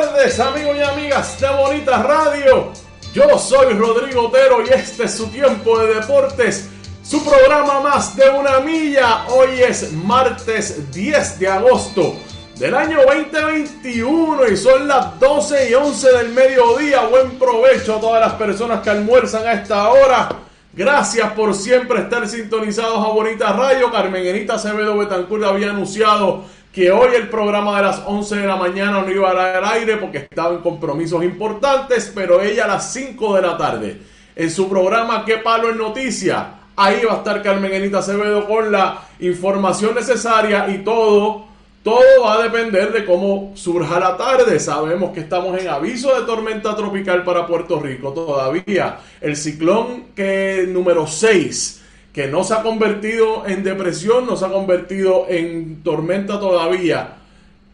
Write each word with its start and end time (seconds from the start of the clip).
Amigos 0.00 0.76
y 0.78 0.82
amigas 0.82 1.38
de 1.40 1.48
Bonita 1.48 2.02
Radio. 2.02 2.72
Yo 3.12 3.38
soy 3.38 3.74
Rodrigo 3.74 4.28
Otero 4.28 4.64
y 4.64 4.70
este 4.70 5.04
es 5.04 5.14
su 5.14 5.26
tiempo 5.26 5.78
de 5.78 5.94
deportes, 5.94 6.70
su 7.02 7.22
programa 7.22 7.80
más 7.80 8.16
de 8.16 8.30
una 8.30 8.60
milla. 8.60 9.26
Hoy 9.28 9.60
es 9.60 9.92
martes 9.92 10.90
10 10.90 11.38
de 11.38 11.48
agosto 11.48 12.14
del 12.56 12.74
año 12.74 12.98
2021 13.04 14.48
y 14.48 14.56
son 14.56 14.88
las 14.88 15.20
12 15.20 15.70
y 15.70 15.74
11 15.74 16.12
del 16.16 16.28
mediodía. 16.30 17.02
Buen 17.02 17.32
provecho 17.38 17.96
a 17.96 18.00
todas 18.00 18.20
las 18.22 18.32
personas 18.34 18.80
que 18.80 18.90
almuerzan 18.90 19.46
a 19.46 19.52
esta 19.52 19.90
hora. 19.90 20.30
Gracias 20.72 21.32
por 21.32 21.54
siempre 21.54 22.00
estar 22.00 22.26
sintonizados 22.26 23.04
a 23.04 23.08
Bonita 23.08 23.52
Radio. 23.52 23.90
Carmen 23.90 24.24
Enita 24.24 24.54
Acevedo 24.54 24.96
Betancourt 24.96 25.44
había 25.44 25.70
anunciado 25.70 26.44
que 26.72 26.90
hoy 26.92 27.16
el 27.16 27.28
programa 27.28 27.76
de 27.76 27.82
las 27.82 28.02
11 28.06 28.36
de 28.36 28.46
la 28.46 28.56
mañana 28.56 29.00
no 29.00 29.10
iba 29.10 29.30
a 29.30 29.58
al 29.58 29.64
aire 29.64 29.96
porque 29.96 30.18
estaba 30.18 30.54
en 30.54 30.60
compromisos 30.60 31.24
importantes, 31.24 32.12
pero 32.14 32.40
ella 32.40 32.64
a 32.64 32.68
las 32.68 32.92
5 32.92 33.34
de 33.34 33.42
la 33.42 33.56
tarde, 33.56 34.00
en 34.36 34.50
su 34.50 34.68
programa 34.68 35.24
¿Qué 35.24 35.38
palo 35.38 35.70
en 35.70 35.78
noticia? 35.78 36.54
Ahí 36.76 37.02
va 37.04 37.14
a 37.14 37.16
estar 37.18 37.42
Carmen 37.42 37.72
Enita 37.72 37.98
Acevedo 37.98 38.46
con 38.46 38.70
la 38.70 39.02
información 39.18 39.94
necesaria 39.96 40.68
y 40.68 40.78
todo, 40.78 41.44
todo 41.82 42.22
va 42.24 42.34
a 42.34 42.42
depender 42.42 42.92
de 42.92 43.04
cómo 43.04 43.52
surja 43.54 43.98
la 43.98 44.16
tarde. 44.16 44.58
Sabemos 44.60 45.10
que 45.12 45.20
estamos 45.20 45.58
en 45.60 45.68
aviso 45.68 46.14
de 46.18 46.24
tormenta 46.24 46.74
tropical 46.76 47.24
para 47.24 47.46
Puerto 47.46 47.80
Rico 47.80 48.12
todavía. 48.12 48.98
El 49.20 49.36
ciclón 49.36 50.04
que 50.14 50.66
número 50.68 51.06
6 51.06 51.79
que 52.12 52.26
no 52.26 52.42
se 52.44 52.54
ha 52.54 52.62
convertido 52.62 53.46
en 53.46 53.62
depresión, 53.62 54.26
no 54.26 54.36
se 54.36 54.44
ha 54.44 54.50
convertido 54.50 55.26
en 55.28 55.82
tormenta 55.82 56.40
todavía. 56.40 57.16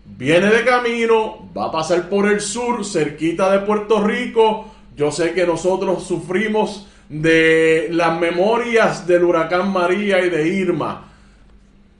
Viene 0.05 0.47
de 0.47 0.65
camino, 0.65 1.51
va 1.57 1.67
a 1.67 1.73
pasar 1.73 2.09
por 2.09 2.31
el 2.31 2.41
sur, 2.41 2.85
cerquita 2.85 3.51
de 3.51 3.61
Puerto 3.61 4.03
Rico. 4.03 4.67
Yo 4.95 5.11
sé 5.11 5.33
que 5.33 5.47
nosotros 5.47 6.05
sufrimos 6.05 6.87
de 7.09 7.89
las 7.91 8.19
memorias 8.19 9.07
del 9.07 9.25
huracán 9.25 9.73
María 9.73 10.25
y 10.25 10.31
de 10.31 10.49
Irma, 10.49 11.09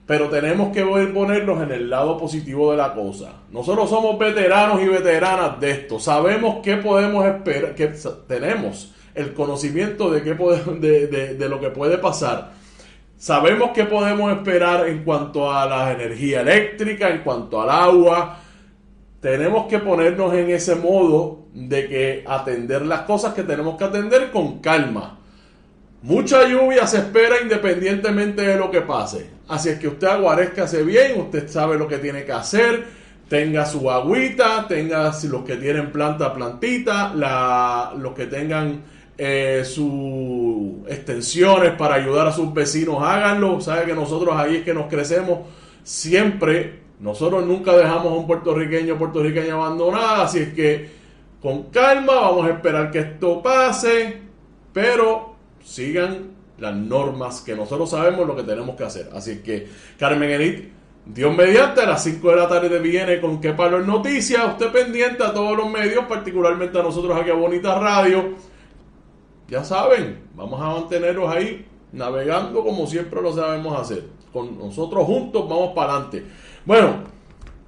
pero 0.05 0.29
tenemos 0.29 0.73
que 0.73 0.83
ponernos 0.83 1.61
en 1.63 1.71
el 1.71 1.89
lado 1.89 2.17
positivo 2.17 2.71
de 2.71 2.77
la 2.77 2.93
cosa. 2.93 3.33
Nosotros 3.51 3.89
somos 3.89 4.17
veteranos 4.17 4.81
y 4.81 4.87
veteranas 4.87 5.59
de 5.59 5.71
esto, 5.71 5.99
sabemos 5.99 6.57
qué 6.63 6.77
podemos 6.77 7.25
esperar, 7.25 7.75
que 7.75 7.93
tenemos 8.27 8.93
el 9.17 9.33
conocimiento 9.33 10.11
de, 10.11 10.21
qué 10.21 10.33
de, 10.35 11.35
de, 11.35 11.49
lo 11.49 11.59
que 11.59 11.69
puede 11.69 11.97
pasar. 11.97 12.53
Sabemos 13.17 13.71
qué 13.73 13.85
podemos 13.85 14.31
esperar 14.31 14.87
en 14.87 15.03
cuanto 15.03 15.51
a 15.51 15.65
la 15.65 15.91
energía 15.91 16.41
eléctrica, 16.41 17.09
en 17.09 17.21
cuanto 17.21 17.61
al 17.61 17.69
agua. 17.69 18.39
Tenemos 19.19 19.67
que 19.67 19.79
ponernos 19.79 20.33
en 20.35 20.51
ese 20.51 20.75
modo 20.75 21.47
de 21.53 21.87
que 21.87 22.23
atender 22.27 22.83
las 22.83 23.01
cosas 23.01 23.33
que 23.33 23.43
tenemos 23.43 23.75
que 23.75 23.85
atender 23.85 24.31
con 24.31 24.59
calma. 24.59 25.17
Mucha 26.03 26.47
lluvia 26.47 26.85
se 26.85 26.97
espera 26.97 27.41
independientemente 27.41 28.43
de 28.43 28.55
lo 28.55 28.69
que 28.69 28.81
pase. 28.81 29.31
Así 29.47 29.69
es 29.69 29.79
que 29.79 29.87
usted 29.87 30.07
aguarezcase 30.07 30.83
bien, 30.83 31.19
usted 31.19 31.49
sabe 31.49 31.77
lo 31.77 31.87
que 31.87 31.97
tiene 31.97 32.23
que 32.23 32.33
hacer, 32.33 32.85
tenga 33.27 33.65
su 33.65 33.89
agüita, 33.89 34.67
tenga 34.67 35.11
los 35.23 35.43
que 35.43 35.55
tienen 35.55 35.91
planta, 35.91 36.33
plantita, 36.33 37.13
la, 37.15 37.93
los 37.97 38.13
que 38.13 38.27
tengan 38.27 38.83
eh, 39.19 39.63
sus 39.65 40.87
extensiones 40.87 41.71
para 41.71 41.95
ayudar 41.95 42.27
a 42.27 42.31
sus 42.31 42.53
vecinos, 42.53 42.97
háganlo. 43.01 43.59
Sabe 43.61 43.85
que 43.85 43.93
nosotros 43.93 44.35
ahí 44.35 44.57
es 44.57 44.63
que 44.63 44.73
nos 44.73 44.85
crecemos 44.87 45.39
siempre. 45.83 46.81
Nosotros 46.99 47.45
nunca 47.45 47.75
dejamos 47.75 48.07
a 48.07 48.15
un 48.15 48.27
puertorriqueño 48.27 48.93
o 48.93 48.97
puertorriqueña 48.97 49.53
abandonada, 49.53 50.23
así 50.23 50.39
es 50.39 50.53
que 50.53 50.89
con 51.41 51.63
calma 51.65 52.13
vamos 52.13 52.47
a 52.47 52.49
esperar 52.49 52.91
que 52.91 52.99
esto 52.99 53.41
pase, 53.41 54.21
pero 54.73 55.35
sigan 55.63 56.31
las 56.57 56.75
normas 56.75 57.41
que 57.41 57.55
nosotros 57.55 57.91
sabemos 57.91 58.27
lo 58.27 58.35
que 58.35 58.43
tenemos 58.43 58.75
que 58.75 58.83
hacer. 58.83 59.09
Así 59.13 59.39
que 59.39 59.67
Carmen 59.97 60.29
Enit, 60.29 60.69
Dios 61.05 61.35
mediante, 61.35 61.81
a 61.81 61.85
las 61.85 62.03
5 62.03 62.29
de 62.29 62.35
la 62.35 62.47
tarde 62.47 62.79
viene 62.79 63.21
con 63.21 63.39
qué 63.39 63.53
palo 63.53 63.79
en 63.79 63.87
noticias. 63.87 64.43
Usted 64.47 64.71
pendiente 64.71 65.23
a 65.23 65.33
todos 65.33 65.55
los 65.55 65.69
medios, 65.71 66.05
particularmente 66.05 66.79
a 66.79 66.83
nosotros 66.83 67.15
aquí 67.15 67.29
a 67.29 67.35
Bonita 67.35 67.79
Radio 67.79 68.35
ya 69.47 69.63
saben, 69.63 70.27
vamos 70.35 70.59
a 70.61 70.79
mantenerlos 70.79 71.29
ahí 71.29 71.65
navegando 71.91 72.63
como 72.63 72.85
siempre 72.87 73.21
lo 73.21 73.33
sabemos 73.33 73.79
hacer. 73.79 74.03
Con 74.31 74.57
nosotros 74.57 75.05
juntos 75.05 75.47
vamos 75.47 75.73
para 75.73 75.93
adelante. 75.93 76.25
Bueno, 76.65 77.03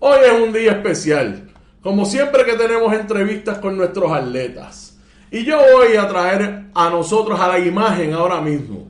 hoy 0.00 0.18
es 0.26 0.32
un 0.32 0.52
día 0.52 0.72
especial. 0.72 1.48
Como 1.82 2.04
siempre 2.04 2.44
que 2.44 2.54
tenemos 2.54 2.92
entrevistas 2.92 3.58
con 3.58 3.76
nuestros 3.76 4.12
atletas. 4.12 4.91
Y 5.32 5.44
yo 5.44 5.58
voy 5.72 5.96
a 5.96 6.06
traer 6.06 6.64
a 6.74 6.90
nosotros 6.90 7.40
a 7.40 7.48
la 7.48 7.58
imagen 7.58 8.12
ahora 8.12 8.42
mismo. 8.42 8.88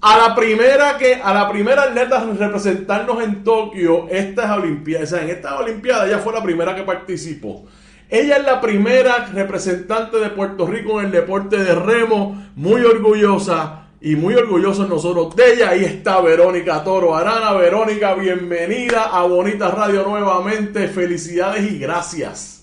A 0.00 0.16
la 0.16 0.34
primera 0.34 0.96
que, 0.96 1.16
a 1.16 1.34
la 1.34 1.50
primera 1.50 1.82
atleta 1.82 2.24
representarnos 2.38 3.22
en 3.22 3.44
Tokio, 3.44 4.08
estas 4.08 4.56
Olimpiadas, 4.56 5.12
en 5.12 5.28
esta 5.28 5.58
Olimpiada 5.58 6.06
ella 6.06 6.18
fue 6.18 6.32
la 6.32 6.42
primera 6.42 6.74
que 6.74 6.82
participó. 6.82 7.66
Ella 8.08 8.38
es 8.38 8.44
la 8.44 8.58
primera 8.62 9.26
representante 9.34 10.16
de 10.16 10.30
Puerto 10.30 10.66
Rico 10.66 10.98
en 10.98 11.06
el 11.06 11.12
deporte 11.12 11.58
de 11.58 11.74
remo, 11.74 12.42
muy 12.56 12.80
orgullosa 12.80 13.88
y 14.00 14.16
muy 14.16 14.32
orgullosos 14.34 14.88
nosotros 14.88 15.36
de 15.36 15.52
ella. 15.52 15.68
Ahí 15.68 15.84
está 15.84 16.22
Verónica 16.22 16.82
Toro 16.82 17.14
Arana. 17.14 17.52
Verónica, 17.52 18.14
bienvenida 18.14 19.10
a 19.12 19.24
Bonita 19.26 19.70
Radio 19.70 20.04
nuevamente. 20.04 20.88
Felicidades 20.88 21.70
y 21.70 21.78
gracias. 21.78 22.59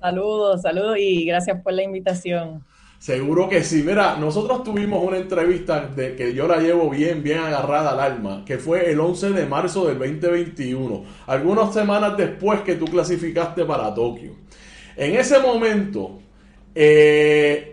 Saludos, 0.00 0.62
saludos 0.62 0.96
y 0.98 1.26
gracias 1.26 1.62
por 1.62 1.72
la 1.74 1.82
invitación. 1.82 2.64
Seguro 2.98 3.48
que 3.48 3.64
sí. 3.64 3.82
Mira, 3.82 4.16
nosotros 4.16 4.62
tuvimos 4.62 5.02
una 5.02 5.16
entrevista 5.16 5.86
de 5.86 6.16
que 6.16 6.34
yo 6.34 6.46
la 6.46 6.58
llevo 6.58 6.90
bien, 6.90 7.22
bien 7.22 7.38
agarrada 7.38 7.92
al 7.92 8.00
alma, 8.00 8.42
que 8.44 8.58
fue 8.58 8.90
el 8.90 9.00
11 9.00 9.30
de 9.30 9.46
marzo 9.46 9.86
del 9.86 9.98
2021, 9.98 11.04
algunas 11.26 11.72
semanas 11.72 12.16
después 12.16 12.60
que 12.60 12.74
tú 12.74 12.84
clasificaste 12.84 13.64
para 13.64 13.94
Tokio. 13.94 14.36
En 14.96 15.16
ese 15.16 15.38
momento, 15.38 16.18
eh, 16.74 17.72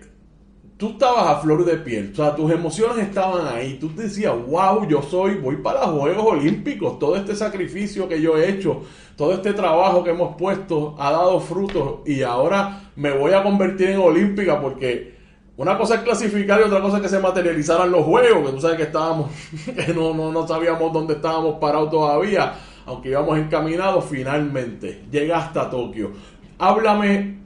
tú 0.78 0.92
estabas 0.92 1.28
a 1.28 1.40
flor 1.40 1.66
de 1.66 1.78
piel, 1.78 2.12
o 2.14 2.16
sea, 2.16 2.36
tus 2.36 2.52
emociones 2.52 3.08
estaban 3.08 3.48
ahí, 3.48 3.78
tú 3.80 3.94
decías, 3.96 4.34
wow, 4.48 4.88
yo 4.88 5.02
soy, 5.02 5.36
voy 5.36 5.58
para 5.58 5.88
los 5.88 6.00
Juegos 6.00 6.34
Olímpicos, 6.34 7.00
todo 7.00 7.16
este 7.16 7.36
sacrificio 7.36 8.08
que 8.08 8.22
yo 8.22 8.38
he 8.38 8.50
hecho, 8.50 8.84
todo 9.16 9.34
este 9.34 9.54
trabajo 9.54 10.04
que 10.04 10.12
hemos 10.12 10.36
puesto 10.36 10.96
ha 11.00 11.12
dado 11.12 11.40
frutos 11.40 12.02
y 12.06 12.22
ahora 12.22 12.92
me 12.96 13.12
voy 13.12 13.34
a 13.34 13.42
convertir 13.42 13.90
en 13.90 14.00
olímpica 14.00 14.62
porque 14.62 15.18
una 15.58 15.76
cosa 15.76 15.96
es 15.96 16.02
clasificar 16.02 16.60
y 16.60 16.66
otra 16.66 16.82
cosa 16.82 16.98
es 16.98 17.04
que 17.04 17.10
se 17.10 17.20
materializaran 17.20 17.90
los 17.90 18.06
juegos, 18.06 18.46
que 18.46 18.52
tú 18.52 18.62
sabes 18.62 18.78
que 18.78 18.84
estábamos, 18.84 19.32
que 19.66 19.92
no, 19.92 20.14
no, 20.14 20.32
no 20.32 20.48
sabíamos 20.48 20.94
dónde 20.94 21.16
estábamos 21.16 21.56
parados 21.56 21.90
todavía, 21.90 22.54
aunque 22.86 23.10
íbamos 23.10 23.40
encaminados 23.40 24.06
finalmente. 24.06 25.04
Llega 25.10 25.40
hasta 25.40 25.68
Tokio. 25.68 26.12
Háblame, 26.60 27.40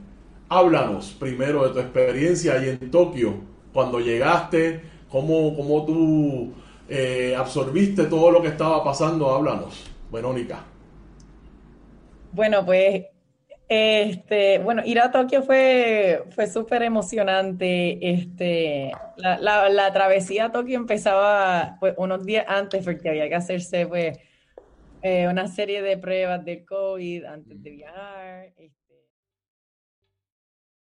háblanos 0.58 1.16
primero 1.18 1.66
de 1.66 1.72
tu 1.72 1.80
experiencia 1.80 2.54
ahí 2.54 2.68
en 2.68 2.90
Tokio, 2.90 3.34
cuando 3.72 4.00
llegaste, 4.00 4.82
cómo, 5.08 5.56
cómo 5.56 5.84
tú 5.86 6.52
eh, 6.88 7.34
absorbiste 7.36 8.04
todo 8.04 8.30
lo 8.30 8.42
que 8.42 8.48
estaba 8.48 8.84
pasando, 8.84 9.30
háblanos, 9.30 9.90
Verónica. 10.10 10.64
Bueno, 12.32 12.64
pues 12.64 13.04
este, 13.74 14.58
bueno, 14.58 14.82
ir 14.84 15.00
a 15.00 15.10
Tokio 15.10 15.42
fue, 15.42 16.24
fue 16.34 16.46
súper 16.46 16.82
emocionante. 16.82 17.98
Este, 18.06 18.92
la, 19.16 19.68
la, 19.70 19.92
travesía 19.94 20.46
a 20.46 20.52
Tokio 20.52 20.76
empezaba 20.76 21.78
pues, 21.80 21.94
unos 21.96 22.26
días 22.26 22.44
antes 22.46 22.84
porque 22.84 23.08
había 23.08 23.30
que 23.30 23.34
hacerse 23.34 23.86
pues, 23.86 24.18
eh, 25.00 25.26
una 25.26 25.48
serie 25.48 25.80
de 25.80 25.96
pruebas 25.96 26.44
del 26.44 26.66
COVID 26.66 27.24
antes 27.24 27.62
de 27.62 27.70
viajar. 27.70 28.52